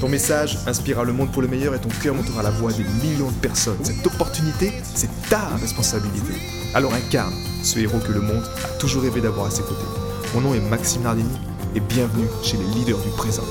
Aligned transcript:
Ton 0.00 0.10
message 0.10 0.58
inspirera 0.66 1.04
le 1.04 1.14
monde 1.14 1.32
pour 1.32 1.40
le 1.40 1.48
meilleur 1.48 1.74
et 1.74 1.78
ton 1.78 1.88
cœur 1.88 2.14
montera 2.14 2.42
la 2.42 2.50
voix 2.50 2.70
des 2.70 2.84
millions 3.02 3.30
de 3.30 3.36
personnes. 3.36 3.82
Cette 3.82 4.06
opportunité, 4.06 4.70
c'est 4.82 5.08
ta 5.30 5.56
responsabilité. 5.56 6.34
Alors 6.74 6.92
incarne 6.92 7.32
ce 7.62 7.78
héros 7.78 7.98
que 8.00 8.12
le 8.12 8.20
monde 8.20 8.44
a 8.62 8.78
toujours 8.78 9.04
rêvé 9.04 9.22
d'avoir 9.22 9.46
à 9.46 9.50
ses 9.50 9.62
côtés. 9.62 9.86
Mon 10.34 10.42
nom 10.42 10.54
est 10.54 10.60
Maxime 10.60 11.02
Nardini 11.02 11.38
et 11.74 11.80
bienvenue 11.80 12.26
chez 12.42 12.58
les 12.58 12.64
leaders 12.74 12.98
du 12.98 13.08
présent. 13.16 13.44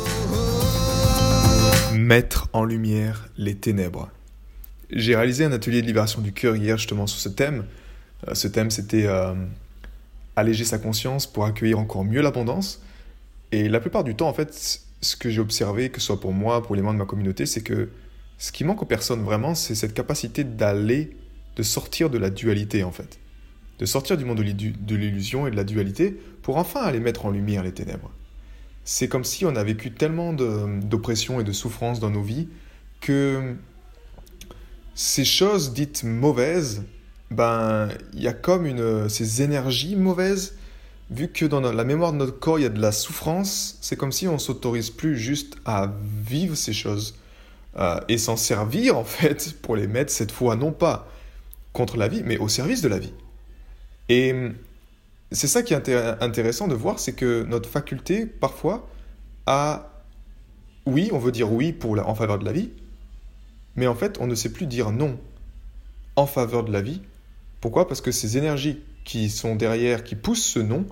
Mettre 1.95 2.47
en 2.53 2.63
lumière 2.63 3.27
les 3.37 3.55
ténèbres. 3.55 4.11
J'ai 4.91 5.15
réalisé 5.15 5.45
un 5.45 5.51
atelier 5.51 5.81
de 5.81 5.87
libération 5.87 6.21
du 6.21 6.31
cœur 6.31 6.55
hier 6.55 6.77
justement 6.77 7.07
sur 7.07 7.19
ce 7.19 7.29
thème. 7.29 7.65
Euh, 8.27 8.35
ce 8.35 8.47
thème 8.47 8.69
c'était 8.69 9.07
euh, 9.07 9.33
alléger 10.35 10.63
sa 10.63 10.77
conscience 10.77 11.25
pour 11.25 11.45
accueillir 11.45 11.79
encore 11.79 12.05
mieux 12.05 12.21
l'abondance. 12.21 12.83
Et 13.51 13.67
la 13.67 13.79
plupart 13.79 14.03
du 14.03 14.13
temps 14.13 14.29
en 14.29 14.33
fait 14.33 14.84
ce 15.05 15.15
que 15.15 15.29
j'ai 15.29 15.39
observé, 15.39 15.89
que 15.89 15.99
ce 15.99 16.07
soit 16.07 16.19
pour 16.19 16.33
moi, 16.33 16.63
pour 16.63 16.75
les 16.75 16.81
membres 16.81 16.95
de 16.95 16.99
ma 16.99 17.05
communauté, 17.05 17.45
c'est 17.45 17.61
que 17.61 17.89
ce 18.37 18.51
qui 18.51 18.63
manque 18.63 18.81
aux 18.81 18.87
personnes 18.87 19.23
vraiment, 19.23 19.55
c'est 19.55 19.75
cette 19.75 19.93
capacité 19.93 20.43
d'aller, 20.43 21.15
de 21.55 21.63
sortir 21.63 22.09
de 22.09 22.17
la 22.17 22.29
dualité 22.29 22.83
en 22.83 22.91
fait. 22.91 23.19
De 23.79 23.85
sortir 23.85 24.17
du 24.17 24.25
monde 24.25 24.37
de 24.39 24.95
l'illusion 24.95 25.47
et 25.47 25.51
de 25.51 25.55
la 25.55 25.63
dualité 25.63 26.17
pour 26.41 26.57
enfin 26.57 26.81
aller 26.81 26.99
mettre 26.99 27.25
en 27.25 27.31
lumière 27.31 27.63
les 27.63 27.73
ténèbres. 27.73 28.11
C'est 28.83 29.07
comme 29.07 29.23
si 29.23 29.45
on 29.45 29.55
a 29.55 29.63
vécu 29.63 29.91
tellement 29.91 30.33
d'oppression 30.33 31.39
et 31.39 31.43
de 31.43 31.51
souffrance 31.51 31.99
dans 31.99 32.11
nos 32.11 32.21
vies 32.21 32.47
que 33.01 33.55
ces 34.93 35.25
choses 35.25 35.73
dites 35.73 36.03
mauvaises, 36.03 36.83
ben, 37.31 37.89
il 38.13 38.21
y 38.21 38.27
a 38.27 38.33
comme 38.33 38.65
une, 38.65 39.09
ces 39.09 39.41
énergies 39.41 39.95
mauvaises 39.95 40.55
vu 41.09 41.27
que 41.27 41.45
dans 41.45 41.61
la 41.61 41.83
mémoire 41.83 42.13
de 42.13 42.17
notre 42.17 42.39
corps, 42.39 42.59
il 42.59 42.63
y 42.63 42.65
a 42.65 42.69
de 42.69 42.81
la 42.81 42.91
souffrance, 42.91 43.77
c'est 43.81 43.95
comme 43.95 44.11
si 44.11 44.27
on 44.27 44.39
s'autorise 44.39 44.89
plus 44.89 45.17
juste 45.17 45.55
à 45.65 45.93
vivre 46.23 46.55
ces 46.55 46.73
choses 46.73 47.15
euh, 47.77 47.99
et 48.07 48.17
s'en 48.17 48.37
servir 48.37 48.97
en 48.97 49.03
fait 49.03 49.55
pour 49.61 49.75
les 49.75 49.87
mettre 49.87 50.11
cette 50.11 50.31
fois 50.31 50.55
non 50.55 50.71
pas 50.71 51.07
contre 51.73 51.97
la 51.97 52.07
vie, 52.07 52.23
mais 52.25 52.37
au 52.37 52.47
service 52.47 52.81
de 52.81 52.87
la 52.87 52.99
vie. 52.99 53.13
Et 54.09 54.33
c'est 55.31 55.47
ça 55.47 55.61
qui 55.61 55.73
est 55.73 55.91
intéressant 56.21 56.67
de 56.67 56.75
voir, 56.75 56.99
c'est 56.99 57.13
que 57.13 57.43
notre 57.43 57.69
faculté 57.69 58.25
parfois 58.25 58.87
a, 59.45 59.91
oui, 60.85 61.09
on 61.11 61.19
veut 61.19 61.31
dire 61.31 61.51
oui 61.51 61.73
pour 61.73 61.97
en 61.99 62.15
faveur 62.15 62.39
de 62.39 62.45
la 62.45 62.53
vie, 62.53 62.71
mais 63.75 63.87
en 63.87 63.95
fait 63.95 64.17
on 64.19 64.27
ne 64.27 64.35
sait 64.35 64.51
plus 64.51 64.67
dire 64.67 64.91
non 64.91 65.19
en 66.15 66.25
faveur 66.25 66.63
de 66.63 66.71
la 66.71 66.81
vie. 66.81 67.01
Pourquoi? 67.61 67.87
Parce 67.87 68.01
que 68.01 68.11
ces 68.11 68.37
énergies 68.37 68.79
qui 69.05 69.29
sont 69.29 69.55
derrière, 69.55 70.03
qui 70.03 70.15
poussent 70.15 70.43
ce 70.43 70.59
nom, 70.59 70.85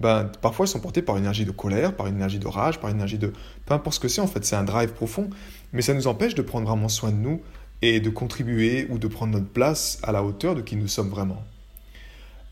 ben, 0.00 0.24
parfois 0.42 0.64
elles 0.64 0.70
sont 0.70 0.80
portées 0.80 1.02
par 1.02 1.16
une 1.16 1.22
énergie 1.22 1.44
de 1.44 1.52
colère, 1.52 1.94
par 1.94 2.08
une 2.08 2.16
énergie 2.16 2.40
de 2.40 2.48
rage, 2.48 2.80
par 2.80 2.90
une 2.90 2.96
énergie 2.96 3.18
de... 3.18 3.32
Peu 3.66 3.74
importe 3.74 3.96
ce 3.96 4.00
que 4.00 4.08
c'est, 4.08 4.20
en 4.20 4.26
fait, 4.26 4.44
c'est 4.44 4.56
un 4.56 4.64
drive 4.64 4.92
profond, 4.92 5.30
mais 5.72 5.82
ça 5.82 5.94
nous 5.94 6.06
empêche 6.08 6.34
de 6.34 6.42
prendre 6.42 6.66
vraiment 6.66 6.88
soin 6.88 7.12
de 7.12 7.16
nous 7.16 7.40
et 7.82 8.00
de 8.00 8.10
contribuer 8.10 8.88
ou 8.90 8.98
de 8.98 9.06
prendre 9.06 9.32
notre 9.32 9.48
place 9.48 9.98
à 10.02 10.10
la 10.10 10.24
hauteur 10.24 10.54
de 10.54 10.62
qui 10.62 10.74
nous 10.76 10.88
sommes 10.88 11.10
vraiment. 11.10 11.44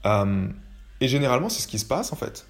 Euh, 0.06 0.46
et 1.00 1.08
généralement, 1.08 1.48
c'est 1.48 1.62
ce 1.62 1.68
qui 1.68 1.78
se 1.78 1.84
passe, 1.84 2.12
en 2.12 2.16
fait. 2.16 2.46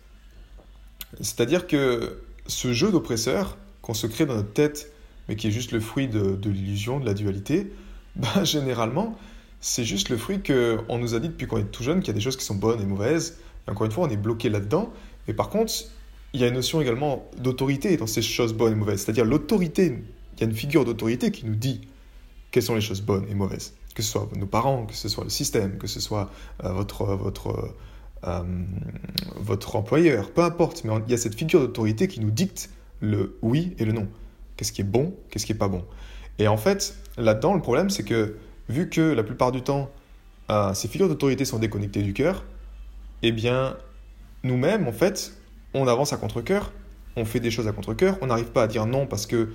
C'est-à-dire 1.21 1.67
que 1.67 2.23
ce 2.47 2.73
jeu 2.73 2.91
d'oppresseur 2.91 3.57
qu'on 3.83 3.95
se 3.95 4.07
crée 4.07 4.27
dans 4.27 4.35
notre 4.35 4.53
tête, 4.53 4.93
mais 5.29 5.37
qui 5.37 5.49
est 5.49 5.53
juste 5.53 5.73
le 5.73 5.81
fruit 5.81 6.09
de, 6.09 6.37
de 6.37 6.51
l'illusion, 6.51 6.99
de 7.01 7.07
la 7.07 7.15
dualité, 7.15 7.73
ben, 8.17 8.45
généralement, 8.45 9.17
c'est 9.63 9.85
juste 9.85 10.09
le 10.09 10.17
fruit 10.19 10.43
qu'on 10.43 10.99
nous 10.99 11.15
a 11.15 11.21
dit 11.21 11.29
depuis 11.29 11.47
qu'on 11.47 11.59
est 11.59 11.71
tout 11.71 11.85
jeune 11.85 12.01
qu'il 12.01 12.09
y 12.09 12.11
a 12.11 12.15
des 12.15 12.21
choses 12.21 12.37
qui 12.37 12.45
sont 12.45 12.57
bonnes 12.57 12.83
et 12.83 12.85
mauvaises. 12.85 13.39
Et 13.67 13.71
encore 13.71 13.87
une 13.87 13.93
fois, 13.93 14.07
on 14.09 14.11
est 14.11 14.17
bloqué 14.17 14.51
là-dedans. 14.51 14.93
Mais 15.29 15.35
par 15.35 15.51
contre, 15.51 15.73
il 16.33 16.41
y 16.41 16.45
a 16.45 16.49
une 16.49 16.55
notion 16.55 16.81
également 16.81 17.31
d'autorité 17.39 17.97
dans 17.97 18.09
ces 18.09 18.23
choses 18.23 18.55
bonnes 18.55 18.73
et 18.73 18.77
mauvaises. 18.77 19.03
C'est-à-dire 19.03 19.25
l'autorité, 19.25 20.03
il 20.35 20.41
y 20.41 20.43
a 20.43 20.47
une 20.47 20.55
figure 20.55 20.85
d'autorité 20.85 21.31
qui 21.31 21.47
nous 21.47 21.55
dit 21.55 21.81
quelles 22.51 22.65
sont 22.65 22.75
les 22.75 22.81
choses 22.81 23.03
bonnes 23.03 23.25
et 23.31 23.35
mauvaises. 23.35 23.75
Que 23.95 24.03
ce 24.03 24.11
soit 24.11 24.29
nos 24.37 24.47
parents, 24.47 24.85
que 24.85 24.95
ce 24.95 25.09
soit 25.09 25.23
le 25.23 25.31
système, 25.31 25.79
que 25.79 25.87
ce 25.87 26.01
soit 26.01 26.33
euh, 26.65 26.73
votre, 26.73 27.05
votre, 27.15 27.73
euh, 28.25 28.43
votre 29.37 29.77
employeur, 29.77 30.33
peu 30.33 30.43
importe. 30.43 30.83
Mais 30.83 30.93
il 31.07 31.11
y 31.13 31.15
a 31.15 31.19
cette 31.19 31.37
figure 31.37 31.61
d'autorité 31.61 32.09
qui 32.09 32.19
nous 32.19 32.33
dicte 32.33 32.69
le 32.99 33.39
oui 33.43 33.77
et 33.79 33.85
le 33.85 33.93
non. 33.93 34.09
Qu'est-ce 34.57 34.73
qui 34.73 34.81
est 34.81 34.85
bon, 34.85 35.15
qu'est-ce 35.31 35.47
qui 35.47 35.53
est 35.53 35.57
pas 35.57 35.69
bon. 35.69 35.85
Et 36.41 36.49
en 36.49 36.57
fait, 36.57 36.97
là-dedans, 37.17 37.55
le 37.55 37.63
problème, 37.63 37.91
c'est 37.91 38.03
que 38.03 38.35
vu 38.69 38.89
que 38.89 39.01
la 39.01 39.23
plupart 39.23 39.53
du 39.53 39.63
temps, 39.63 39.91
euh, 40.51 40.75
ces 40.75 40.89
figures 40.89 41.09
d'autorité 41.09 41.45
sont 41.45 41.59
déconnectées 41.59 42.03
du 42.03 42.13
cœur, 42.13 42.45
eh 43.23 43.33
bien, 43.33 43.77
nous-mêmes, 44.43 44.89
en 44.89 44.93
fait, 44.93 45.35
on 45.75 45.87
avance 45.87 46.13
à 46.13 46.17
contre-cœur, 46.17 46.73
on 47.17 47.25
fait 47.25 47.41
des 47.41 47.51
choses 47.51 47.69
à 47.69 47.73
contre-cœur, 47.73 48.19
on 48.21 48.27
n'arrive 48.27 48.51
pas 48.51 48.65
à 48.65 48.67
dire 48.67 48.87
non 48.87 49.07
parce 49.07 49.27
que 49.27 49.51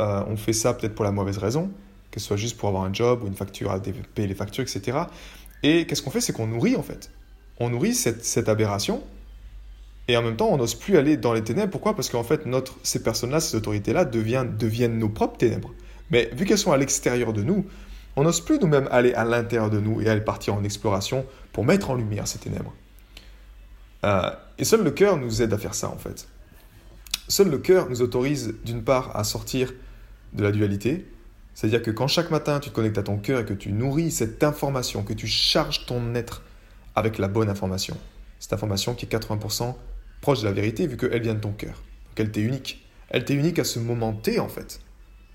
euh, 0.00 0.22
on 0.26 0.36
fait 0.36 0.52
ça 0.52 0.74
peut-être 0.74 0.94
pour 0.94 1.04
la 1.04 1.12
mauvaise 1.12 1.38
raison, 1.38 1.70
que 2.10 2.20
ce 2.20 2.26
soit 2.26 2.36
juste 2.36 2.56
pour 2.58 2.68
avoir 2.68 2.84
un 2.84 2.92
job 2.92 3.22
ou 3.22 3.26
une 3.26 3.34
facture 3.34 3.70
à 3.70 3.80
payer 3.80 4.28
les 4.28 4.34
factures, 4.34 4.62
etc. 4.62 4.98
Et 5.62 5.86
qu'est-ce 5.86 6.02
qu'on 6.02 6.10
fait? 6.10 6.20
C'est 6.20 6.32
qu'on 6.32 6.46
nourrit, 6.46 6.76
en 6.76 6.82
fait. 6.82 7.10
On 7.58 7.70
nourrit 7.70 7.94
cette, 7.94 8.48
aberration, 8.48 9.02
et 10.08 10.16
en 10.16 10.22
même 10.22 10.36
temps, 10.36 10.48
on 10.50 10.56
n'ose 10.56 10.74
plus 10.74 10.98
aller 10.98 11.16
dans 11.16 11.32
les 11.32 11.42
ténèbres. 11.42 11.70
Pourquoi? 11.70 11.94
Parce 11.94 12.10
qu'en 12.10 12.24
fait, 12.24 12.42
ces 12.82 13.02
personnes-là, 13.02 13.40
ces 13.40 13.56
autorités-là 13.56 14.04
deviennent, 14.04 14.56
deviennent 14.56 14.98
nos 14.98 15.08
propres 15.08 15.38
ténèbres. 15.38 15.72
Mais 16.10 16.28
vu 16.34 16.44
qu'elles 16.44 16.58
sont 16.58 16.72
à 16.72 16.76
l'extérieur 16.76 17.32
de 17.32 17.42
nous, 17.42 17.64
on 18.16 18.24
n'ose 18.24 18.40
plus 18.40 18.58
nous-mêmes 18.58 18.88
aller 18.90 19.12
à 19.14 19.24
l'intérieur 19.24 19.70
de 19.70 19.80
nous 19.80 20.00
et 20.00 20.08
aller 20.08 20.20
partir 20.20 20.54
en 20.54 20.64
exploration 20.64 21.26
pour 21.52 21.64
mettre 21.64 21.90
en 21.90 21.94
lumière 21.94 22.28
ces 22.28 22.38
ténèbres. 22.38 22.72
Euh, 24.04 24.30
et 24.58 24.64
seul 24.64 24.84
le 24.84 24.90
cœur 24.90 25.16
nous 25.16 25.42
aide 25.42 25.52
à 25.52 25.58
faire 25.58 25.74
ça 25.74 25.88
en 25.88 25.96
fait. 25.96 26.28
Seul 27.28 27.50
le 27.50 27.58
cœur 27.58 27.88
nous 27.88 28.02
autorise 28.02 28.54
d'une 28.64 28.84
part 28.84 29.16
à 29.16 29.24
sortir 29.24 29.72
de 30.34 30.42
la 30.42 30.52
dualité, 30.52 31.06
c'est-à-dire 31.54 31.82
que 31.82 31.90
quand 31.90 32.08
chaque 32.08 32.30
matin 32.30 32.60
tu 32.60 32.70
te 32.70 32.74
connectes 32.74 32.98
à 32.98 33.02
ton 33.02 33.16
cœur 33.16 33.40
et 33.40 33.44
que 33.44 33.54
tu 33.54 33.72
nourris 33.72 34.10
cette 34.10 34.42
information, 34.44 35.02
que 35.02 35.12
tu 35.12 35.26
charges 35.26 35.86
ton 35.86 36.14
être 36.14 36.42
avec 36.94 37.18
la 37.18 37.28
bonne 37.28 37.48
information, 37.48 37.96
cette 38.38 38.52
information 38.52 38.94
qui 38.94 39.06
est 39.06 39.12
80% 39.12 39.74
proche 40.20 40.40
de 40.40 40.46
la 40.46 40.52
vérité 40.52 40.86
vu 40.86 40.96
qu'elle 40.96 41.22
vient 41.22 41.34
de 41.34 41.40
ton 41.40 41.52
cœur, 41.52 41.82
qu'elle 42.14 42.30
t'est 42.30 42.40
unique. 42.40 42.86
Elle 43.08 43.24
t'est 43.24 43.34
unique 43.34 43.58
à 43.58 43.64
ce 43.64 43.78
moment 43.78 44.12
T 44.12 44.40
en 44.40 44.48
fait. 44.48 44.80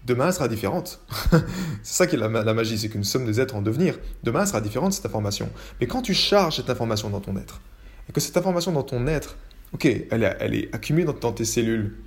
Demain, 0.06 0.32
sera 0.32 0.48
différente. 0.48 1.02
c'est 1.32 1.40
ça 1.84 2.08
qui 2.08 2.16
est 2.16 2.20
la, 2.20 2.30
magie, 2.54 2.78
c'est 2.78 2.90
que 2.90 2.98
nous 2.98 3.04
sommes 3.04 3.26
des 3.26 3.40
êtres 3.42 3.56
en 3.56 3.62
devenir. 3.62 4.00
Demain, 4.24 4.46
sera 4.46 4.62
différente, 4.62 4.94
cette 4.94 5.06
information. 5.06 5.50
Mais 5.80 5.88
quand 5.88 6.02
tu 6.02 6.14
charges 6.14 6.56
cette 6.56 6.70
information 6.70 7.10
dans 7.10 7.20
ton 7.20 7.36
être, 7.38 7.62
et 8.08 8.12
que 8.12 8.20
cette 8.20 8.38
information 8.38 8.72
dans 8.72 8.84
ton 8.84 9.06
être, 9.08 9.38
ok, 9.74 9.86
elle 9.86 10.24
est, 10.24 10.74
accumulée 10.74 11.06
dans, 11.06 11.32
tes 11.32 11.46
cellules, 11.46 11.98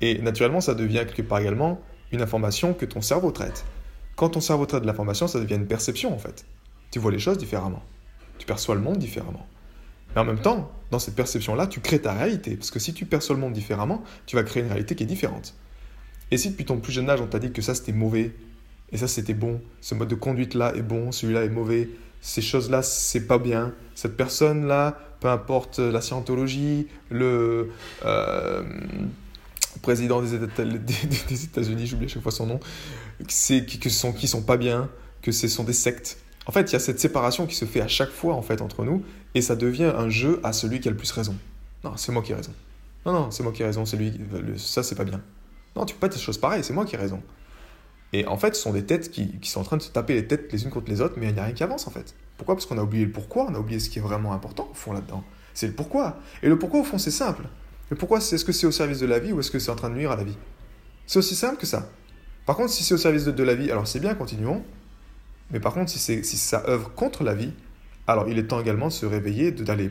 et 0.00 0.20
naturellement, 0.20 0.60
ça 0.60 0.74
devient 0.74 1.04
quelque 1.06 1.22
part 1.22 1.38
également 1.38 1.80
une 2.12 2.22
information 2.22 2.74
que 2.74 2.84
ton 2.84 3.00
cerveau 3.00 3.30
traite. 3.30 3.64
Quand 4.16 4.30
ton 4.30 4.40
cerveau 4.40 4.66
traite 4.66 4.82
de 4.82 4.86
l'information, 4.86 5.28
ça 5.28 5.38
devient 5.38 5.54
une 5.54 5.66
perception, 5.66 6.12
en 6.12 6.18
fait. 6.18 6.44
Tu 6.90 6.98
vois 6.98 7.12
les 7.12 7.18
choses 7.18 7.38
différemment. 7.38 7.82
Tu 8.38 8.46
perçois 8.46 8.74
le 8.74 8.80
monde 8.80 8.98
différemment. 8.98 9.46
Mais 10.14 10.20
en 10.20 10.24
même 10.24 10.40
temps, 10.40 10.70
dans 10.90 10.98
cette 10.98 11.14
perception-là, 11.14 11.66
tu 11.66 11.80
crées 11.80 12.00
ta 12.00 12.12
réalité. 12.12 12.56
Parce 12.56 12.70
que 12.70 12.78
si 12.78 12.94
tu 12.94 13.06
perçois 13.06 13.36
le 13.36 13.40
monde 13.40 13.52
différemment, 13.52 14.02
tu 14.26 14.36
vas 14.36 14.42
créer 14.42 14.62
une 14.62 14.68
réalité 14.68 14.94
qui 14.94 15.04
est 15.04 15.06
différente. 15.06 15.54
Et 16.30 16.36
si 16.36 16.50
depuis 16.50 16.64
ton 16.64 16.78
plus 16.78 16.92
jeune 16.92 17.08
âge, 17.08 17.20
on 17.20 17.26
t'a 17.26 17.38
dit 17.38 17.52
que 17.52 17.62
ça 17.62 17.74
c'était 17.74 17.92
mauvais, 17.92 18.32
et 18.92 18.96
ça 18.96 19.08
c'était 19.08 19.34
bon, 19.34 19.60
ce 19.80 19.94
mode 19.94 20.08
de 20.08 20.14
conduite-là 20.14 20.74
est 20.74 20.82
bon, 20.82 21.12
celui-là 21.12 21.44
est 21.44 21.50
mauvais, 21.50 21.88
ces 22.20 22.42
choses-là 22.42 22.82
c'est 22.82 23.26
pas 23.26 23.38
bien, 23.38 23.72
cette 23.94 24.16
personne-là, 24.16 24.98
peu 25.20 25.28
importe 25.28 25.78
la 25.78 26.00
scientologie, 26.00 26.86
le 27.10 27.70
euh, 28.04 28.62
président 29.82 30.22
des, 30.22 30.34
États-Unis, 30.34 31.86
j'oublie 31.86 32.06
à 32.06 32.08
chaque 32.08 32.22
fois 32.22 32.32
son 32.32 32.46
nom, 32.46 32.60
qui, 33.26 33.90
sont, 33.90 34.12
qui 34.12 34.28
sont 34.28 34.42
pas 34.42 34.56
bien, 34.56 34.88
que 35.22 35.32
ce 35.32 35.48
sont 35.48 35.64
des 35.64 35.72
sectes. 35.72 36.18
En 36.46 36.52
fait, 36.52 36.70
il 36.70 36.72
y 36.72 36.76
a 36.76 36.80
cette 36.80 37.00
séparation 37.00 37.46
qui 37.46 37.54
se 37.54 37.64
fait 37.64 37.80
à 37.80 37.88
chaque 37.88 38.10
fois 38.10 38.34
en 38.34 38.42
fait 38.42 38.62
entre 38.62 38.84
nous, 38.84 39.02
et 39.34 39.42
ça 39.42 39.56
devient 39.56 39.92
un 39.96 40.08
jeu 40.08 40.40
à 40.42 40.52
celui 40.52 40.80
qui 40.80 40.88
a 40.88 40.90
le 40.90 40.96
plus 40.96 41.10
raison. 41.10 41.36
Non, 41.84 41.96
c'est 41.96 42.12
moi 42.12 42.22
qui 42.22 42.32
ai 42.32 42.36
raison. 42.36 42.52
Non, 43.06 43.12
non, 43.12 43.30
c'est 43.30 43.42
moi 43.42 43.52
qui 43.52 43.62
ai 43.62 43.66
raison, 43.66 43.84
c'est 43.84 43.96
lui, 43.96 44.12
ça 44.56 44.82
c'est 44.82 44.94
pas 44.94 45.04
bien. 45.04 45.20
Non, 45.76 45.84
tu 45.84 45.94
peux 45.94 46.00
pas 46.00 46.08
dire 46.08 46.18
des 46.18 46.24
choses 46.24 46.38
pareilles, 46.38 46.64
c'est 46.64 46.72
moi 46.72 46.84
qui 46.84 46.94
ai 46.94 46.98
raison. 46.98 47.22
Et 48.12 48.26
en 48.26 48.38
fait, 48.38 48.56
ce 48.56 48.62
sont 48.62 48.72
des 48.72 48.84
têtes 48.84 49.10
qui, 49.10 49.38
sont 49.42 49.60
en 49.60 49.64
train 49.64 49.76
de 49.76 49.82
se 49.82 49.90
taper 49.90 50.14
les 50.14 50.26
têtes 50.26 50.50
les 50.52 50.64
unes 50.64 50.70
contre 50.70 50.90
les 50.90 51.00
autres, 51.00 51.14
mais 51.18 51.28
il 51.28 51.34
n'y 51.34 51.40
a 51.40 51.44
rien 51.44 51.52
qui 51.52 51.62
avance 51.62 51.86
en 51.86 51.90
fait. 51.90 52.14
Pourquoi? 52.36 52.54
Parce 52.54 52.66
qu'on 52.66 52.78
a 52.78 52.82
oublié 52.82 53.04
le 53.04 53.12
pourquoi, 53.12 53.46
on 53.48 53.54
a 53.54 53.58
oublié 53.58 53.80
ce 53.80 53.90
qui 53.90 53.98
est 53.98 54.02
vraiment 54.02 54.32
important 54.32 54.68
au 54.70 54.74
fond 54.74 54.92
là-dedans. 54.92 55.22
C'est 55.52 55.66
le 55.66 55.74
pourquoi. 55.74 56.18
Et 56.42 56.48
le 56.48 56.58
pourquoi 56.58 56.80
au 56.80 56.84
fond 56.84 56.98
c'est 56.98 57.10
simple. 57.10 57.44
Le 57.90 57.96
pourquoi, 57.96 58.20
c'est 58.20 58.36
est-ce 58.36 58.44
que 58.44 58.52
c'est 58.52 58.66
au 58.66 58.70
service 58.70 59.00
de 59.00 59.06
la 59.06 59.18
vie 59.18 59.32
ou 59.32 59.40
est-ce 59.40 59.50
que 59.50 59.58
c'est 59.58 59.70
en 59.70 59.76
train 59.76 59.88
de 59.88 59.94
nuire 59.94 60.10
à 60.10 60.16
la 60.16 60.24
vie? 60.24 60.36
C'est 61.06 61.18
aussi 61.18 61.34
simple 61.34 61.56
que 61.56 61.66
ça. 61.66 61.90
Par 62.44 62.56
contre, 62.56 62.70
si 62.70 62.84
c'est 62.84 62.94
au 62.94 62.98
service 62.98 63.24
de, 63.24 63.42
la 63.42 63.54
vie, 63.54 63.70
alors 63.70 63.86
c'est 63.86 64.00
bien, 64.00 64.14
continuons. 64.14 64.62
Mais 65.50 65.60
par 65.60 65.72
contre, 65.72 65.90
si, 65.90 66.22
ça 66.22 66.64
œuvre 66.68 66.92
contre 66.94 67.24
la 67.24 67.34
vie, 67.34 67.52
alors 68.06 68.28
il 68.28 68.38
est 68.38 68.44
temps 68.44 68.60
également 68.60 68.88
de 68.88 68.92
se 68.92 69.06
réveiller, 69.06 69.52
d'aller, 69.52 69.90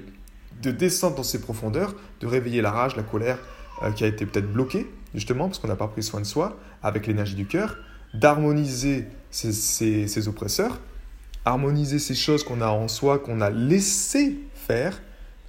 de, 0.62 0.72
descendre 0.72 1.16
dans 1.16 1.24
ses 1.24 1.42
profondeurs, 1.42 1.96
de 2.20 2.28
réveiller 2.28 2.62
la 2.62 2.72
rage, 2.72 2.96
la 2.96 3.04
colère 3.04 3.40
euh, 3.82 3.92
qui 3.92 4.04
a 4.04 4.08
été 4.08 4.26
peut-être 4.28 4.52
bloquée, 4.52 4.88
justement, 5.18 5.48
parce 5.48 5.60
qu'on 5.60 5.68
n'a 5.68 5.76
pas 5.76 5.88
pris 5.88 6.04
soin 6.04 6.22
de 6.22 6.26
soi, 6.26 6.58
avec 6.84 7.08
l'énergie 7.08 7.36
du 7.36 7.48
cœur, 7.48 7.78
d'harmoniser 8.14 9.08
ces, 9.32 10.28
oppresseurs, 10.28 10.80
harmoniser 11.44 12.00
ces 12.00 12.16
choses 12.16 12.44
qu'on 12.44 12.62
a 12.62 12.68
en 12.68 12.88
soi, 12.88 13.20
qu'on 13.20 13.42
a 13.42 13.50
laissé 13.50 14.38
faire, 14.54 15.02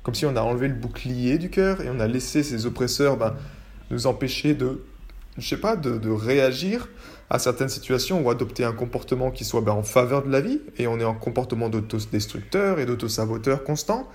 comme 0.03 0.15
si 0.15 0.25
on 0.25 0.37
a 0.37 0.41
enlevé 0.41 0.69
le 0.69 0.75
bouclier 0.75 1.39
du 1.39 1.51
cœur 1.51 1.83
et 1.83 1.91
on 1.91 2.01
a 2.01 2.07
laissé 2.07 2.43
ces 2.43 2.65
oppresseurs 2.65 3.19
ben, 3.19 3.37
nous 3.91 4.07
empêcher 4.07 4.55
de, 4.55 4.85
je 5.37 5.47
sais 5.47 5.61
pas, 5.61 5.77
de, 5.77 6.11
réagir 6.11 6.89
à 7.29 7.39
certaines 7.39 7.69
situations 7.69 8.23
ou 8.23 8.31
adopter 8.31 8.65
un 8.65 8.73
comportement 8.73 9.31
qui 9.31 9.45
soit 9.45 9.61
ben, 9.61 9.73
en 9.73 9.83
faveur 9.83 10.25
de 10.25 10.31
la 10.31 10.41
vie, 10.41 10.63
et 10.79 10.87
on 10.87 10.99
est 10.99 11.05
en 11.05 11.15
comportement 11.15 11.69
d'autodestructeur 11.69 12.79
et 12.79 12.87
d'autosaboteur 12.87 13.65
constant, 13.65 14.09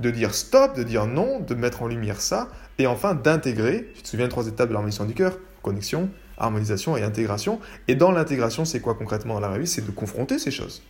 de 0.00 0.10
dire 0.10 0.34
stop, 0.34 0.76
de 0.76 0.82
dire 0.82 1.06
non, 1.06 1.40
de 1.40 1.54
mettre 1.54 1.82
en 1.82 1.88
lumière 1.88 2.20
ça, 2.20 2.48
et 2.78 2.86
enfin 2.86 3.14
d'intégrer, 3.14 3.90
tu 3.94 4.02
te 4.02 4.08
souviens, 4.08 4.28
trois 4.28 4.46
étapes 4.46 4.68
de 4.68 4.74
l'harmonisation 4.74 5.06
du 5.06 5.14
cœur, 5.14 5.38
connexion, 5.62 6.10
harmonisation 6.38 6.96
et 6.96 7.02
intégration. 7.02 7.60
Et 7.88 7.94
dans 7.94 8.12
l'intégration, 8.12 8.64
c'est 8.64 8.80
quoi 8.80 8.94
concrètement 8.94 9.40
dans 9.40 9.48
la 9.48 9.58
vie 9.58 9.66
C'est 9.66 9.84
de 9.84 9.90
confronter 9.90 10.38
ces 10.38 10.50
choses. 10.50 10.82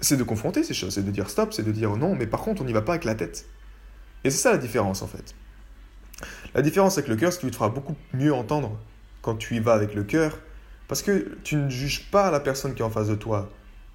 C'est 0.00 0.16
de 0.16 0.24
confronter 0.24 0.62
ces 0.62 0.74
choses, 0.74 0.94
c'est 0.94 1.04
de 1.04 1.10
dire 1.10 1.30
stop, 1.30 1.52
c'est 1.52 1.62
de 1.62 1.72
dire 1.72 1.96
non, 1.96 2.14
mais 2.14 2.26
par 2.26 2.40
contre, 2.40 2.62
on 2.62 2.64
n'y 2.64 2.72
va 2.72 2.82
pas 2.82 2.92
avec 2.92 3.04
la 3.04 3.14
tête. 3.14 3.46
Et 4.24 4.30
c'est 4.30 4.38
ça 4.38 4.52
la 4.52 4.58
différence 4.58 5.02
en 5.02 5.06
fait. 5.06 5.34
La 6.54 6.62
différence 6.62 6.96
avec 6.98 7.08
le 7.08 7.16
cœur, 7.16 7.32
c'est 7.32 7.40
que 7.40 7.46
tu 7.46 7.50
te 7.50 7.56
feras 7.56 7.68
beaucoup 7.68 7.96
mieux 8.12 8.32
entendre 8.32 8.78
quand 9.22 9.36
tu 9.36 9.56
y 9.56 9.60
vas 9.60 9.74
avec 9.74 9.94
le 9.94 10.04
cœur, 10.04 10.38
parce 10.88 11.02
que 11.02 11.36
tu 11.44 11.56
ne 11.56 11.68
juges 11.68 12.10
pas 12.10 12.30
la 12.30 12.40
personne 12.40 12.74
qui 12.74 12.82
est 12.82 12.84
en 12.84 12.90
face 12.90 13.08
de 13.08 13.14
toi. 13.14 13.50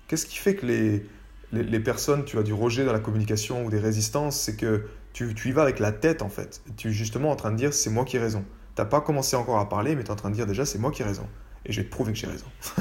Qu'est-ce 0.07 0.25
qui 0.25 0.37
fait 0.37 0.55
que 0.55 0.65
les, 0.65 1.05
les, 1.51 1.79
personnes, 1.79 2.23
tu 2.23 2.37
as 2.37 2.43
du 2.43 2.53
rejet 2.53 2.85
dans 2.85 2.93
la 2.93 2.99
communication 2.99 3.65
ou 3.65 3.69
des 3.69 3.79
résistances, 3.79 4.39
c'est 4.39 4.55
que 4.55 4.85
tu, 5.13 5.33
tu, 5.33 5.49
y 5.49 5.51
vas 5.51 5.63
avec 5.63 5.79
la 5.79 5.91
tête 5.91 6.21
en 6.21 6.29
fait. 6.29 6.61
Tu 6.77 6.89
es 6.89 6.91
justement 6.91 7.31
en 7.31 7.35
train 7.35 7.51
de 7.51 7.57
dire 7.57 7.73
c'est 7.73 7.89
moi 7.89 8.05
qui 8.05 8.17
ai 8.17 8.19
raison. 8.19 8.45
T'as 8.75 8.85
pas 8.85 9.01
commencé 9.01 9.35
encore 9.35 9.59
à 9.59 9.67
parler, 9.67 9.95
mais 9.95 10.03
tu 10.03 10.07
es 10.07 10.11
en 10.11 10.15
train 10.15 10.29
de 10.29 10.35
dire 10.35 10.47
déjà 10.47 10.65
c'est 10.65 10.79
moi 10.79 10.91
qui 10.91 11.01
ai 11.01 11.05
raison. 11.05 11.27
Et 11.65 11.73
je 11.73 11.81
vais 11.81 11.85
te 11.85 11.91
prouver 11.91 12.13
que 12.13 12.17
j'ai 12.17 12.27
raison. 12.27 12.45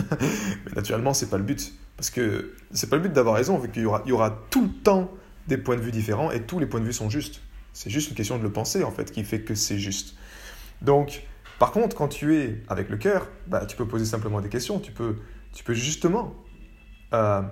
mais 0.67 0.73
naturellement, 0.75 1.13
c'est 1.13 1.29
pas 1.29 1.37
le 1.37 1.43
but. 1.43 1.73
Parce 1.97 2.11
que 2.11 2.55
c'est 2.71 2.89
pas 2.89 2.97
le 2.97 3.03
but 3.03 3.13
d'avoir 3.13 3.35
raison, 3.35 3.59
vu 3.59 3.71
qu'il 3.71 3.83
y 3.83 3.87
aura, 3.87 4.03
il 4.07 4.11
y 4.11 4.13
aura 4.13 4.31
tout 4.51 4.63
le 4.63 4.71
temps 4.71 5.11
des 5.49 5.59
points 5.59 5.77
de 5.77 5.83
vue 5.83 5.91
différents 5.91 6.31
et 6.31 6.43
tous 6.43 6.59
les 6.59 6.67
points 6.67 6.81
de 6.81 6.87
vue 6.87 6.93
sont 6.93 7.11
justes. 7.11 7.43
C'est 7.73 7.91
juste 7.91 8.09
une 8.11 8.17
question 8.17 8.39
de 8.39 8.43
le 8.43 8.53
penser 8.53 8.83
en 8.85 8.91
fait 8.91 9.11
qui 9.11 9.25
fait 9.25 9.43
que 9.43 9.55
c'est 9.55 9.79
juste. 9.79 10.15
Donc, 10.81 11.25
par 11.59 11.73
contre, 11.73 11.95
quand 11.95 12.09
tu 12.09 12.37
es 12.37 12.63
avec 12.69 12.89
le 12.89 12.97
cœur, 12.97 13.29
bah, 13.47 13.67
tu 13.67 13.77
peux 13.77 13.87
poser 13.87 14.07
simplement 14.07 14.41
des 14.41 14.49
questions. 14.49 14.79
Tu 14.79 14.93
peux, 14.93 15.17
tu 15.53 15.63
peux 15.63 15.75
justement 15.75 16.35
euh, 17.13 17.43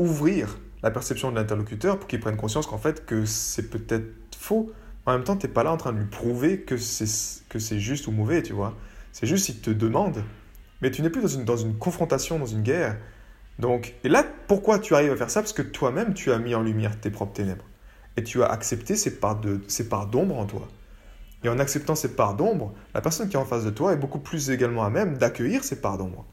ouvrir 0.00 0.58
la 0.82 0.90
perception 0.90 1.30
de 1.30 1.36
l'interlocuteur 1.36 1.98
pour 1.98 2.08
qu'il 2.08 2.20
prenne 2.20 2.36
conscience 2.36 2.66
qu'en 2.66 2.78
fait 2.78 3.04
que 3.04 3.26
c'est 3.26 3.68
peut-être 3.70 4.34
faux. 4.36 4.72
En 5.06 5.12
même 5.12 5.24
temps, 5.24 5.36
tu 5.36 5.46
n'es 5.46 5.52
pas 5.52 5.62
là 5.62 5.72
en 5.72 5.76
train 5.76 5.92
de 5.92 5.98
lui 5.98 6.06
prouver 6.06 6.60
que 6.60 6.76
c'est, 6.76 7.78
juste 7.78 8.06
ou 8.06 8.10
mauvais, 8.10 8.42
tu 8.42 8.52
vois. 8.52 8.74
C'est 9.12 9.26
juste 9.26 9.46
qu'il 9.46 9.60
te 9.60 9.70
demande. 9.70 10.24
Mais 10.80 10.90
tu 10.90 11.02
n'es 11.02 11.10
plus 11.10 11.20
dans 11.20 11.28
une, 11.28 11.44
dans 11.44 11.56
une 11.56 11.76
confrontation, 11.76 12.38
dans 12.38 12.46
une 12.46 12.62
guerre. 12.62 12.96
Donc, 13.58 13.94
et 14.04 14.08
là, 14.08 14.24
pourquoi 14.48 14.78
tu 14.78 14.94
arrives 14.94 15.12
à 15.12 15.16
faire 15.16 15.30
ça? 15.30 15.42
Parce 15.42 15.52
que 15.52 15.62
toi-même, 15.62 16.14
tu 16.14 16.32
as 16.32 16.38
mis 16.38 16.54
en 16.54 16.62
lumière 16.62 16.98
tes 16.98 17.10
propres 17.10 17.34
ténèbres. 17.34 17.64
Et 18.16 18.24
tu 18.24 18.42
as 18.42 18.46
accepté 18.46 18.96
ces 18.96 19.18
parts, 19.18 19.40
ces 19.68 19.88
parts 19.88 20.06
d'ombre 20.06 20.38
en 20.38 20.46
toi. 20.46 20.66
Et 21.44 21.48
en 21.48 21.58
acceptant 21.58 21.94
ces 21.94 22.14
parts 22.14 22.36
d'ombre, 22.36 22.72
la 22.94 23.00
personne 23.02 23.28
qui 23.28 23.36
est 23.36 23.38
en 23.38 23.44
face 23.44 23.64
de 23.64 23.70
toi 23.70 23.92
est 23.92 23.96
beaucoup 23.96 24.18
plus 24.18 24.50
également 24.50 24.84
à 24.84 24.90
même 24.90 25.18
d'accueillir 25.18 25.64
ces 25.64 25.80
parts 25.80 25.98
d'ombre 25.98 26.26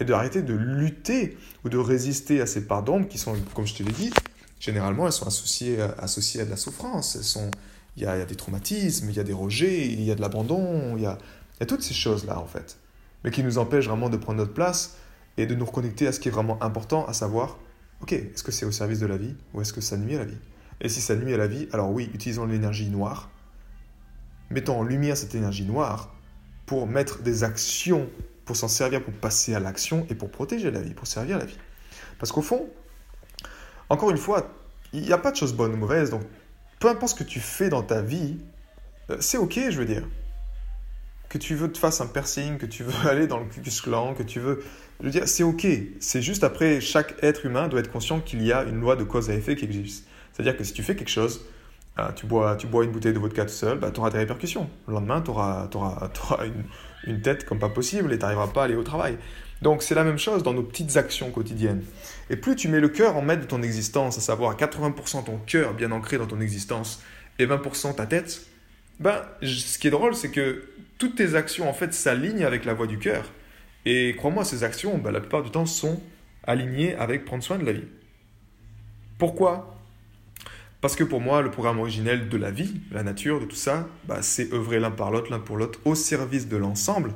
et 0.00 0.04
d'arrêter 0.04 0.42
de 0.42 0.54
lutter 0.54 1.36
ou 1.64 1.68
de 1.68 1.78
résister 1.78 2.40
à 2.40 2.46
ces 2.46 2.66
parts 2.66 2.82
d'ombre 2.82 3.08
qui 3.08 3.18
sont, 3.18 3.36
comme 3.54 3.66
je 3.66 3.74
te 3.74 3.82
l'ai 3.82 3.92
dit, 3.92 4.12
généralement 4.60 5.06
elles 5.06 5.12
sont 5.12 5.26
associées, 5.26 5.80
associées 5.98 6.40
à 6.40 6.44
de 6.44 6.50
la 6.50 6.56
souffrance. 6.56 7.16
Elles 7.16 7.24
sont, 7.24 7.50
il 7.96 8.02
y, 8.02 8.06
a, 8.06 8.24
des 8.24 8.34
traumatismes, 8.34 9.08
il 9.08 9.16
y 9.16 9.20
a 9.20 9.24
des 9.24 9.32
rejets, 9.32 9.86
il 9.86 10.02
y 10.02 10.10
a 10.10 10.14
de 10.14 10.20
l'abandon, 10.20 10.96
il 10.96 11.02
y 11.02 11.06
a, 11.06 11.18
y 11.60 11.62
a 11.62 11.66
toutes 11.66 11.82
ces 11.82 11.94
choses-là 11.94 12.38
en 12.38 12.46
fait, 12.46 12.78
mais 13.24 13.30
qui 13.30 13.42
nous 13.42 13.58
empêchent 13.58 13.88
vraiment 13.88 14.10
de 14.10 14.16
prendre 14.16 14.38
notre 14.38 14.52
place 14.52 14.96
et 15.38 15.46
de 15.46 15.54
nous 15.54 15.64
reconnecter 15.64 16.06
à 16.06 16.12
ce 16.12 16.20
qui 16.20 16.28
est 16.28 16.32
vraiment 16.32 16.62
important, 16.62 17.06
à 17.06 17.12
savoir, 17.12 17.58
ok, 18.02 18.12
est-ce 18.12 18.42
que 18.42 18.52
c'est 18.52 18.66
au 18.66 18.72
service 18.72 19.00
de 19.00 19.06
la 19.06 19.16
vie 19.16 19.34
ou 19.54 19.60
est-ce 19.60 19.72
que 19.72 19.80
ça 19.80 19.96
nuit 19.96 20.14
à 20.14 20.18
la 20.18 20.24
vie? 20.24 20.38
Et 20.80 20.88
si 20.88 21.00
ça 21.00 21.16
nuit 21.16 21.32
à 21.32 21.36
la 21.38 21.46
vie, 21.46 21.68
alors 21.72 21.90
oui, 21.90 22.10
utilisons 22.12 22.44
l'énergie 22.44 22.90
noire, 22.90 23.30
mettons 24.50 24.78
en 24.78 24.82
lumière 24.82 25.16
cette 25.16 25.34
énergie 25.34 25.64
noire 25.64 26.14
pour 26.66 26.86
mettre 26.86 27.22
des 27.22 27.44
actions 27.44 28.08
pour 28.46 28.56
s'en 28.56 28.68
servir, 28.68 29.02
pour 29.02 29.12
passer 29.12 29.54
à 29.54 29.60
l'action 29.60 30.06
et 30.08 30.14
pour 30.14 30.30
protéger 30.30 30.70
la 30.70 30.80
vie, 30.80 30.94
pour 30.94 31.06
servir 31.06 31.36
la 31.36 31.44
vie. 31.44 31.58
Parce 32.18 32.32
qu'au 32.32 32.42
fond, 32.42 32.70
encore 33.90 34.10
une 34.10 34.16
fois, 34.16 34.54
il 34.92 35.02
n'y 35.02 35.12
a 35.12 35.18
pas 35.18 35.32
de 35.32 35.36
choses 35.36 35.52
bonnes 35.52 35.74
ou 35.74 35.76
mauvaises, 35.76 36.10
donc 36.10 36.22
peu 36.78 36.88
importe 36.88 37.12
ce 37.12 37.22
que 37.22 37.28
tu 37.28 37.40
fais 37.40 37.68
dans 37.68 37.82
ta 37.82 38.00
vie, 38.00 38.38
euh, 39.10 39.16
c'est 39.20 39.36
ok, 39.36 39.58
je 39.70 39.78
veux 39.78 39.84
dire. 39.84 40.06
Que 41.28 41.38
tu 41.38 41.56
veux 41.56 41.70
te 41.70 41.78
fasses 41.78 42.00
un 42.00 42.06
piercing, 42.06 42.56
que 42.56 42.66
tu 42.66 42.84
veux 42.84 43.08
aller 43.08 43.26
dans 43.26 43.38
le 43.38 43.46
cucus 43.46 43.80
clan, 43.80 44.14
que 44.14 44.22
tu 44.22 44.40
veux. 44.40 44.62
Je 45.00 45.06
veux 45.06 45.10
dire, 45.10 45.28
c'est 45.28 45.42
ok. 45.42 45.66
C'est 46.00 46.22
juste 46.22 46.44
après, 46.44 46.80
chaque 46.80 47.22
être 47.22 47.44
humain 47.44 47.68
doit 47.68 47.80
être 47.80 47.90
conscient 47.90 48.20
qu'il 48.20 48.42
y 48.42 48.52
a 48.52 48.62
une 48.62 48.80
loi 48.80 48.96
de 48.96 49.04
cause 49.04 49.28
à 49.28 49.34
effet 49.34 49.56
qui 49.56 49.64
existe. 49.64 50.06
C'est-à-dire 50.32 50.56
que 50.56 50.64
si 50.64 50.72
tu 50.72 50.82
fais 50.82 50.94
quelque 50.94 51.10
chose, 51.10 51.44
euh, 51.98 52.12
tu, 52.12 52.26
bois, 52.26 52.56
tu 52.56 52.66
bois 52.66 52.84
une 52.84 52.90
bouteille 52.90 53.14
de 53.14 53.18
vodka 53.18 53.44
tout 53.44 53.52
seul, 53.52 53.78
bah, 53.78 53.90
tu 53.90 54.00
auras 54.00 54.10
des 54.10 54.18
répercussions. 54.18 54.68
Le 54.86 54.94
lendemain, 54.94 55.22
tu 55.22 55.30
auras 55.30 55.68
une, 56.44 56.64
une 57.06 57.22
tête 57.22 57.44
comme 57.44 57.58
pas 57.58 57.68
possible 57.68 58.12
et 58.12 58.18
tu 58.18 58.22
n'arriveras 58.22 58.48
pas 58.48 58.62
à 58.62 58.64
aller 58.64 58.76
au 58.76 58.82
travail. 58.82 59.16
Donc 59.62 59.82
c'est 59.82 59.94
la 59.94 60.04
même 60.04 60.18
chose 60.18 60.42
dans 60.42 60.52
nos 60.52 60.62
petites 60.62 60.96
actions 60.96 61.30
quotidiennes. 61.30 61.82
Et 62.28 62.36
plus 62.36 62.56
tu 62.56 62.68
mets 62.68 62.80
le 62.80 62.88
cœur 62.88 63.16
en 63.16 63.22
maître 63.22 63.42
de 63.42 63.46
ton 63.46 63.62
existence, 63.62 64.18
à 64.18 64.20
savoir 64.20 64.56
80% 64.56 65.24
ton 65.24 65.38
cœur 65.38 65.74
bien 65.74 65.92
ancré 65.92 66.18
dans 66.18 66.26
ton 66.26 66.40
existence 66.40 67.02
et 67.38 67.46
20% 67.46 67.94
ta 67.94 68.06
tête, 68.06 68.46
ben, 69.00 69.22
ce 69.42 69.78
qui 69.78 69.88
est 69.88 69.90
drôle, 69.90 70.14
c'est 70.14 70.30
que 70.30 70.68
toutes 70.98 71.16
tes 71.16 71.34
actions 71.34 71.68
en 71.68 71.72
fait 71.72 71.92
s'alignent 71.92 72.44
avec 72.44 72.64
la 72.64 72.74
voix 72.74 72.86
du 72.86 72.98
cœur. 72.98 73.24
Et 73.84 74.14
crois-moi, 74.16 74.44
ces 74.44 74.64
actions, 74.64 74.98
ben, 74.98 75.10
la 75.10 75.20
plupart 75.20 75.42
du 75.42 75.50
temps, 75.50 75.66
sont 75.66 76.00
alignées 76.44 76.94
avec 76.96 77.24
prendre 77.24 77.42
soin 77.42 77.58
de 77.58 77.64
la 77.64 77.72
vie. 77.72 77.84
Pourquoi? 79.18 79.75
Parce 80.86 80.94
que 80.94 81.02
pour 81.02 81.20
moi, 81.20 81.42
le 81.42 81.50
programme 81.50 81.80
originel 81.80 82.28
de 82.28 82.36
la 82.36 82.52
vie, 82.52 82.80
la 82.92 83.02
nature, 83.02 83.40
de 83.40 83.44
tout 83.44 83.56
ça, 83.56 83.88
bah, 84.06 84.18
c'est 84.20 84.52
œuvrer 84.52 84.78
l'un 84.78 84.92
par 84.92 85.10
l'autre, 85.10 85.32
l'un 85.32 85.40
pour 85.40 85.56
l'autre, 85.56 85.80
au 85.84 85.96
service 85.96 86.46
de 86.46 86.56
l'ensemble, 86.56 87.10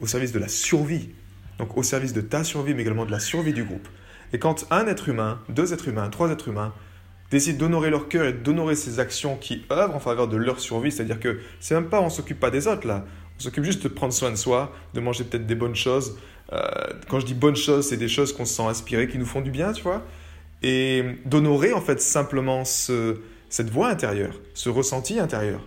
au 0.00 0.06
service 0.06 0.32
de 0.32 0.38
la 0.38 0.48
survie. 0.48 1.10
Donc 1.58 1.76
au 1.76 1.82
service 1.82 2.14
de 2.14 2.22
ta 2.22 2.44
survie, 2.44 2.72
mais 2.72 2.80
également 2.80 3.04
de 3.04 3.10
la 3.10 3.20
survie 3.20 3.52
du 3.52 3.62
groupe. 3.62 3.86
Et 4.32 4.38
quand 4.38 4.66
un 4.70 4.86
être 4.86 5.10
humain, 5.10 5.38
deux 5.50 5.74
êtres 5.74 5.88
humains, 5.88 6.08
trois 6.08 6.30
êtres 6.30 6.48
humains 6.48 6.72
décident 7.30 7.58
d'honorer 7.58 7.90
leur 7.90 8.08
cœur 8.08 8.24
et 8.24 8.32
d'honorer 8.32 8.74
ces 8.74 9.00
actions 9.00 9.36
qui 9.36 9.66
œuvrent 9.70 9.96
en 9.96 10.00
faveur 10.00 10.26
de 10.26 10.38
leur 10.38 10.58
survie, 10.58 10.90
c'est-à-dire 10.90 11.20
que 11.20 11.40
c'est 11.60 11.74
même 11.74 11.90
pas 11.90 12.00
on 12.00 12.08
s'occupe 12.08 12.40
pas 12.40 12.50
des 12.50 12.68
autres 12.68 12.86
là, 12.86 13.04
on 13.38 13.42
s'occupe 13.42 13.64
juste 13.64 13.82
de 13.82 13.88
prendre 13.88 14.14
soin 14.14 14.30
de 14.30 14.36
soi, 14.36 14.72
de 14.94 15.00
manger 15.00 15.24
peut-être 15.24 15.46
des 15.46 15.54
bonnes 15.54 15.76
choses. 15.76 16.16
Euh, 16.54 16.62
quand 17.10 17.20
je 17.20 17.26
dis 17.26 17.34
bonnes 17.34 17.54
choses, 17.54 17.86
c'est 17.86 17.98
des 17.98 18.08
choses 18.08 18.32
qu'on 18.32 18.46
se 18.46 18.54
sent 18.54 18.62
inspirées, 18.62 19.08
qui 19.08 19.18
nous 19.18 19.26
font 19.26 19.42
du 19.42 19.50
bien, 19.50 19.74
tu 19.74 19.82
vois 19.82 20.06
et 20.62 21.04
d'honorer 21.24 21.72
en 21.72 21.80
fait 21.80 22.00
simplement 22.00 22.64
ce, 22.64 23.20
cette 23.48 23.70
voix 23.70 23.88
intérieure, 23.88 24.40
ce 24.54 24.68
ressenti 24.68 25.18
intérieur 25.18 25.66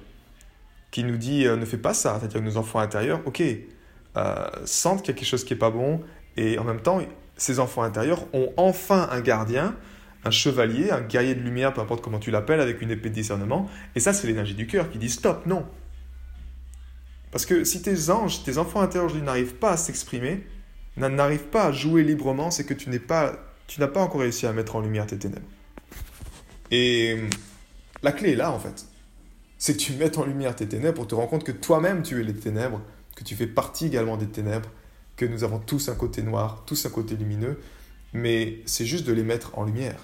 qui 0.92 1.04
nous 1.04 1.18
dit 1.18 1.48
euh, 1.48 1.56
ne 1.56 1.66
fais 1.66 1.78
pas 1.78 1.94
ça, 1.94 2.18
c'est-à-dire 2.20 2.40
que 2.40 2.46
nos 2.46 2.58
enfants 2.58 2.80
intérieurs, 2.80 3.22
ok, 3.26 3.42
euh, 4.16 4.46
sentent 4.66 5.02
qu'il 5.02 5.14
y 5.14 5.18
a 5.18 5.20
quelque 5.20 5.28
chose 5.28 5.44
qui 5.44 5.54
n'est 5.54 5.60
pas 5.60 5.72
bon 5.72 6.02
et 6.38 6.58
en 6.60 6.64
même 6.64 6.82
temps, 6.82 7.02
ces 7.38 7.60
enfants 7.60 7.82
intérieurs 7.82 8.26
ont 8.34 8.54
enfin 8.58 9.08
un 9.12 9.22
gardien, 9.22 9.76
un 10.24 10.32
chevalier, 10.32 10.92
un 10.92 11.02
guerrier 11.02 11.36
de 11.36 11.42
lumière, 11.42 11.74
peu 11.74 11.82
importe 11.82 12.04
comment 12.04 12.20
tu 12.20 12.32
l'appelles, 12.32 12.62
avec 12.62 12.82
une 12.82 12.92
épée 12.92 13.10
de 13.10 13.16
discernement. 13.16 13.70
Et 13.96 14.00
ça, 14.00 14.14
c'est 14.14 14.28
l'énergie 14.28 14.56
du 14.56 14.68
cœur 14.68 14.90
qui 14.90 14.98
dit 14.98 15.10
stop, 15.10 15.46
non. 15.46 15.66
Parce 17.32 17.46
que 17.46 17.64
si 17.64 17.82
tes 17.82 18.10
anges, 18.10 18.44
tes 18.44 18.58
enfants 18.58 18.82
intérieurs 18.82 19.14
n'arrivent 19.16 19.56
pas 19.56 19.72
à 19.72 19.78
s'exprimer, 19.78 20.46
n'arrivent 20.98 21.48
pas 21.48 21.66
à 21.66 21.72
jouer 21.72 22.04
librement, 22.04 22.52
c'est 22.52 22.66
que 22.66 22.76
tu 22.76 22.90
n'es 22.90 23.00
pas 23.00 23.34
tu 23.68 23.80
n'as 23.80 23.88
pas 23.88 24.02
encore 24.02 24.22
réussi 24.22 24.46
à 24.46 24.54
mettre 24.54 24.76
en 24.76 24.82
lumière 24.82 25.08
tes 25.08 25.18
ténèbres. 25.18 25.48
Et 26.72 27.18
la 28.02 28.12
clé 28.12 28.32
est 28.32 28.36
là, 28.36 28.52
en 28.52 28.60
fait. 28.60 28.86
C'est 29.58 29.74
que 29.74 29.80
tu 29.82 29.94
mettes 29.94 30.18
en 30.18 30.26
lumière 30.26 30.56
tes 30.56 30.68
ténèbres 30.68 30.96
pour 30.96 31.08
te 31.08 31.16
rendre 31.16 31.30
compte 31.30 31.44
que 31.44 31.52
toi-même 31.52 32.04
tu 32.04 32.20
es 32.20 32.24
les 32.24 32.34
ténèbres, 32.34 32.82
que 33.16 33.24
tu 33.24 33.36
fais 33.36 33.48
partie 33.48 33.88
également 33.88 34.18
des 34.18 34.28
ténèbres, 34.28 34.70
que 35.16 35.26
nous 35.26 35.44
avons 35.44 35.60
tous 35.60 35.90
un 35.90 35.96
côté 35.96 36.22
noir, 36.22 36.64
tous 36.66 36.86
un 36.86 36.90
côté 36.90 37.16
lumineux, 37.16 37.60
mais 38.14 38.62
c'est 38.66 38.86
juste 38.86 39.06
de 39.06 39.14
les 39.14 39.24
mettre 39.24 39.58
en 39.58 39.64
lumière. 39.64 40.00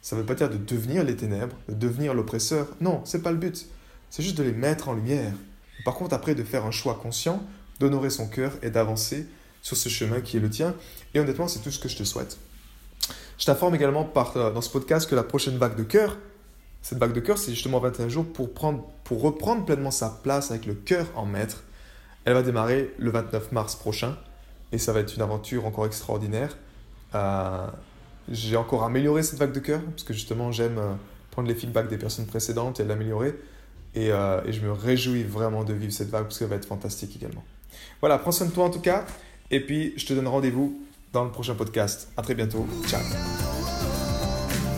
Ça 0.00 0.14
ne 0.14 0.20
veut 0.20 0.26
pas 0.26 0.34
dire 0.34 0.48
de 0.48 0.56
devenir 0.56 1.02
les 1.04 1.16
ténèbres, 1.16 1.56
de 1.68 1.74
devenir 1.74 2.14
l'oppresseur. 2.14 2.68
Non, 2.80 3.02
c'est 3.04 3.22
pas 3.22 3.32
le 3.32 3.38
but. 3.38 3.66
C'est 4.08 4.22
juste 4.22 4.38
de 4.38 4.44
les 4.44 4.52
mettre 4.52 4.88
en 4.88 4.94
lumière. 4.94 5.32
Par 5.84 5.94
contre, 5.94 6.14
après, 6.14 6.34
de 6.34 6.44
faire 6.44 6.64
un 6.64 6.70
choix 6.70 6.94
conscient, 6.94 7.42
d'honorer 7.80 8.10
son 8.10 8.28
cœur 8.28 8.52
et 8.62 8.70
d'avancer 8.70 9.26
sur 9.62 9.76
ce 9.76 9.88
chemin 9.88 10.20
qui 10.20 10.36
est 10.36 10.40
le 10.40 10.48
tien. 10.48 10.76
Et 11.12 11.20
honnêtement, 11.20 11.48
c'est 11.48 11.58
tout 11.58 11.72
ce 11.72 11.80
que 11.80 11.88
je 11.88 11.96
te 11.96 12.04
souhaite. 12.04 12.38
Je 13.38 13.44
t'informe 13.44 13.74
également 13.74 14.10
euh, 14.36 14.50
dans 14.50 14.60
ce 14.60 14.70
podcast 14.70 15.08
que 15.08 15.14
la 15.14 15.22
prochaine 15.22 15.58
vague 15.58 15.76
de 15.76 15.82
cœur, 15.82 16.16
cette 16.82 16.98
vague 16.98 17.12
de 17.12 17.20
cœur, 17.20 17.36
c'est 17.36 17.50
justement 17.50 17.80
21 17.80 18.08
jours 18.08 18.24
pour, 18.24 18.52
prendre, 18.54 18.84
pour 19.04 19.20
reprendre 19.20 19.64
pleinement 19.64 19.90
sa 19.90 20.08
place 20.22 20.50
avec 20.50 20.66
le 20.66 20.74
cœur 20.74 21.06
en 21.16 21.26
maître, 21.26 21.64
Elle 22.24 22.34
va 22.34 22.42
démarrer 22.42 22.94
le 22.98 23.10
29 23.10 23.52
mars 23.52 23.76
prochain 23.76 24.16
et 24.72 24.78
ça 24.78 24.92
va 24.92 25.00
être 25.00 25.14
une 25.14 25.22
aventure 25.22 25.66
encore 25.66 25.86
extraordinaire. 25.86 26.56
Euh, 27.14 27.66
j'ai 28.30 28.56
encore 28.56 28.84
amélioré 28.84 29.22
cette 29.22 29.38
vague 29.38 29.52
de 29.52 29.60
cœur 29.60 29.80
parce 29.82 30.02
que 30.02 30.12
justement 30.12 30.50
j'aime 30.50 30.78
euh, 30.78 30.94
prendre 31.30 31.48
les 31.48 31.54
feedbacks 31.54 31.88
des 31.88 31.98
personnes 31.98 32.26
précédentes 32.26 32.80
et 32.80 32.84
l'améliorer. 32.84 33.34
Et, 33.94 34.08
je 34.08 34.60
me 34.60 34.72
réjouis 34.72 35.22
vraiment 35.22 35.64
de 35.64 35.72
vivre 35.72 35.92
cette 35.92 36.10
vague 36.10 36.24
parce 36.24 36.38
qu'elle 36.38 36.48
va 36.48 36.56
être 36.56 36.66
fantastique 36.66 37.16
également. 37.16 37.42
Voilà, 38.00 38.18
prends 38.18 38.30
soin 38.30 38.46
de 38.46 38.52
toi 38.52 38.64
en 38.64 38.70
tout 38.70 38.80
cas. 38.80 39.06
Et 39.50 39.60
puis 39.60 39.94
je 39.96 40.04
te 40.04 40.12
donne 40.12 40.28
rendez-vous 40.28 40.85
dans 41.16 41.24
le 41.24 41.30
prochain 41.30 41.54
podcast. 41.54 42.08
À 42.14 42.20
très 42.20 42.34
bientôt. 42.34 42.66
Ciao. 42.86 43.00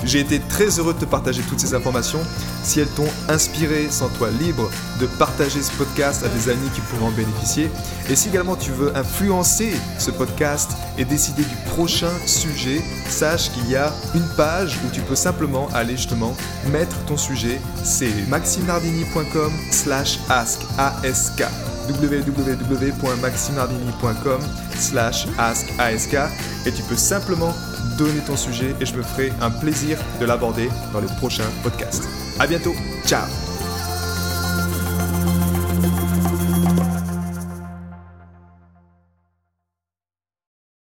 J'ai 0.05 0.21
été 0.21 0.39
très 0.39 0.79
heureux 0.79 0.95
de 0.95 1.01
te 1.01 1.05
partager 1.05 1.43
toutes 1.43 1.59
ces 1.59 1.75
informations. 1.75 2.21
Si 2.63 2.79
elles 2.79 2.95
t'ont 2.95 3.11
inspiré, 3.29 3.91
sens-toi 3.91 4.31
libre 4.31 4.71
de 5.01 5.07
partager 5.19 5.61
ce 5.61 5.73
podcast 5.73 6.25
à 6.25 6.29
des 6.29 6.49
amis 6.49 6.71
qui 6.73 6.81
pourront 6.83 7.09
en 7.09 7.11
bénéficier. 7.11 7.69
Et 8.09 8.15
si 8.15 8.29
également 8.29 8.55
tu 8.55 8.71
veux 8.71 8.97
influencer 8.97 9.73
ce 9.99 10.13
podcast 10.13 10.71
et 10.97 11.05
décider 11.05 11.43
du 11.43 11.57
prochain 11.73 12.13
sujet, 12.25 12.81
sache 13.09 13.51
qu'il 13.51 13.69
y 13.69 13.75
a 13.75 13.93
une 14.15 14.29
page 14.37 14.79
où 14.87 14.95
tu 14.95 15.01
peux 15.01 15.17
simplement 15.17 15.69
aller 15.75 15.97
justement 15.97 16.37
mettre 16.71 16.97
ton 17.07 17.17
sujet. 17.17 17.61
C'est 17.83 18.29
maximardini.com 18.29 19.53
slash 19.73 20.21
ask 20.29 20.61
www.maximardini.com 21.89 24.41
slash 24.77 25.27
ask 25.39 25.69
et 26.67 26.73
tu 26.73 26.83
peux 26.83 26.97
simplement 26.97 27.55
donner 27.97 28.21
ton 28.21 28.37
sujet 28.37 28.75
et 28.81 28.87
je 28.87 28.95
me 28.95 29.03
ferai 29.03 29.33
un 29.41 29.51
plaisir 29.51 29.99
de 30.21 30.27
l'aborder 30.27 30.69
dans 30.93 31.01
les 31.01 31.09
prochains 31.19 31.51
podcasts. 31.63 32.07
À 32.39 32.47
bientôt, 32.47 32.75
ciao 33.07 33.48